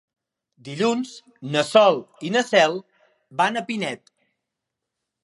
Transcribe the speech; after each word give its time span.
Dilluns 0.67 1.11
na 1.55 1.61
Sol 1.67 1.99
i 2.29 2.31
na 2.37 2.43
Cel 2.47 2.73
van 3.43 3.63
a 3.63 3.67
Pinet. 3.69 4.15